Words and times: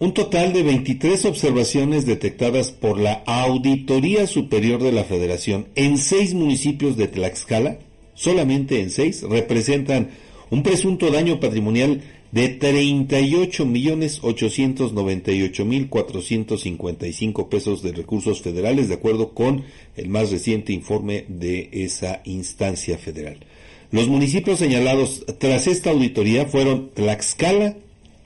un 0.00 0.14
total 0.14 0.52
de 0.52 0.62
23 0.62 1.24
observaciones 1.24 2.06
detectadas 2.06 2.70
por 2.70 3.00
la 3.00 3.24
Auditoría 3.26 4.26
Superior 4.28 4.82
de 4.82 4.92
la 4.92 5.04
Federación 5.04 5.66
en 5.74 5.98
seis 5.98 6.34
municipios 6.34 6.96
de 6.96 7.08
Tlaxcala, 7.08 7.78
solamente 8.14 8.80
en 8.80 8.90
seis, 8.90 9.22
representan 9.22 10.10
un 10.50 10.62
presunto 10.62 11.10
daño 11.10 11.40
patrimonial 11.40 12.02
de 12.30 12.48
38 12.48 13.66
millones 13.66 14.20
898 14.22 15.64
mil 15.64 15.88
455 15.88 17.48
pesos 17.48 17.82
de 17.82 17.92
recursos 17.92 18.40
federales, 18.40 18.88
de 18.88 18.94
acuerdo 18.94 19.34
con 19.34 19.64
el 19.96 20.08
más 20.10 20.30
reciente 20.30 20.72
informe 20.72 21.24
de 21.28 21.70
esa 21.72 22.20
instancia 22.24 22.98
federal. 22.98 23.38
Los 23.90 24.06
municipios 24.06 24.58
señalados 24.58 25.24
tras 25.38 25.66
esta 25.66 25.90
auditoría 25.90 26.44
fueron 26.44 26.90
Tlaxcala, 26.94 27.76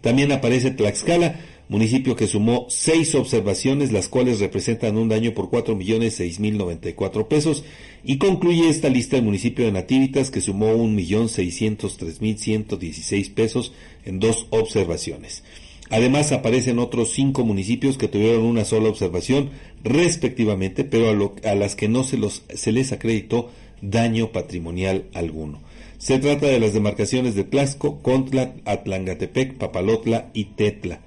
También 0.00 0.30
aparece 0.32 0.70
Tlaxcala, 0.70 1.40
municipio 1.68 2.14
que 2.14 2.26
sumó 2.26 2.66
seis 2.68 3.14
observaciones, 3.14 3.90
las 3.90 4.08
cuales 4.08 4.38
representan 4.38 4.98
un 4.98 5.08
daño 5.08 5.32
por 5.32 5.48
cuatro 5.48 5.74
millones 5.74 6.14
seis 6.14 6.38
mil 6.38 6.58
noventa 6.58 6.88
y 6.90 6.92
cuatro 6.92 7.28
pesos, 7.28 7.64
y 8.04 8.18
concluye 8.18 8.68
esta 8.68 8.90
lista 8.90 9.16
el 9.16 9.22
municipio 9.24 9.64
de 9.64 9.72
Nativitas, 9.72 10.30
que 10.30 10.42
sumó 10.42 10.74
un 10.74 10.94
millón 10.94 11.28
seiscientos 11.28 11.96
tres 11.96 12.20
mil 12.20 12.38
ciento 12.38 12.76
dieciséis 12.76 13.30
pesos 13.30 13.72
en 14.04 14.20
dos 14.20 14.46
observaciones. 14.50 15.42
Además 15.94 16.32
aparecen 16.32 16.80
otros 16.80 17.12
cinco 17.12 17.44
municipios 17.44 17.98
que 17.98 18.08
tuvieron 18.08 18.42
una 18.42 18.64
sola 18.64 18.88
observación 18.88 19.50
respectivamente, 19.84 20.82
pero 20.82 21.32
a, 21.44 21.54
las 21.54 21.76
que 21.76 21.86
no 21.86 22.02
se, 22.02 22.72
les 22.72 22.90
acreditó 22.90 23.50
daño 23.80 24.32
patrimonial 24.32 25.04
alguno. 25.14 25.60
Se 25.98 26.18
trata 26.18 26.46
de 26.46 26.58
las 26.58 26.74
demarcaciones 26.74 27.36
de 27.36 27.44
Tlaxco, 27.44 28.02
Contla, 28.02 28.54
Atlangatepec, 28.64 29.54
Papalotla 29.54 30.30
y 30.34 30.46
Tetla. 30.46 30.98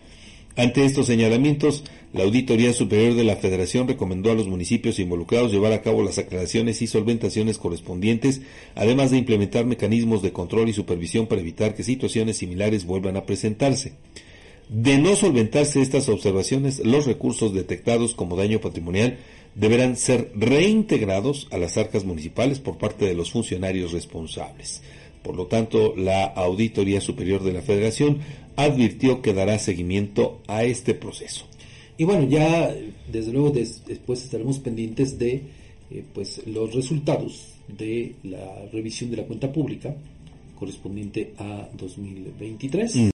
Ante 0.56 0.86
estos 0.86 1.08
señalamientos, 1.08 1.84
la 2.14 2.24
Auditoría 2.24 2.72
Superior 2.72 3.14
de 3.16 3.26
la 3.26 3.36
Federación 3.36 3.90
recomendó 3.90 4.32
a 4.32 4.36
los 4.36 4.48
municipios 4.48 5.00
involucrados 5.00 5.52
llevar 5.52 5.74
a 5.74 5.82
cabo 5.82 6.02
las 6.02 6.18
aclaraciones 6.18 6.82
y 6.82 6.88
solventaciones 6.88 7.58
correspondientes, 7.58 8.40
además 8.74 9.12
de 9.12 9.18
implementar 9.18 9.66
mecanismos 9.66 10.22
de 10.22 10.32
control 10.32 10.70
y 10.70 10.74
supervisión 10.74 11.28
para 11.28 11.42
evitar 11.42 11.76
que 11.76 11.84
situaciones 11.84 12.38
similares 12.38 12.86
vuelvan 12.86 13.18
a 13.18 13.26
presentarse. 13.26 13.92
De 14.70 14.98
no 14.98 15.16
solventarse 15.16 15.82
estas 15.82 16.10
observaciones, 16.10 16.86
los 16.86 17.06
recursos 17.06 17.54
detectados 17.54 18.14
como 18.14 18.36
daño 18.36 18.60
patrimonial 18.60 19.18
deberán 19.56 19.96
ser 19.96 20.32
reintegrados 20.36 21.48
a 21.52 21.58
las 21.58 21.78
arcas 21.78 22.04
municipales 22.04 22.60
por 22.60 22.78
parte 22.78 23.06
de 23.06 23.16
los 23.16 23.32
funcionarios 23.32 23.94
responsables. 23.94 24.82
Por 25.24 25.36
lo 25.36 25.48
tanto, 25.48 25.96
la 25.96 26.26
Auditoría 26.26 27.02
Superior 27.02 27.44
de 27.44 27.54
la 27.54 27.62
Federación 27.62 28.20
advirtió 28.56 29.22
que 29.22 29.34
dará 29.34 29.58
seguimiento 29.58 30.42
a 30.48 30.64
este 30.64 30.94
proceso. 30.94 31.46
Y 31.98 32.04
bueno, 32.04 32.28
ya 32.28 32.74
desde 33.12 33.32
luego 33.32 33.52
después 33.52 34.24
estaremos 34.24 34.60
pendientes 34.60 35.18
de 35.18 35.44
eh, 35.90 36.04
pues 36.14 36.42
los 36.46 36.74
resultados 36.76 37.54
de 37.68 38.16
la 38.24 38.66
revisión 38.72 39.12
de 39.12 39.18
la 39.18 39.24
cuenta 39.24 39.52
pública 39.52 39.96
correspondiente 40.58 41.34
a 41.38 41.70
2023. 41.78 42.96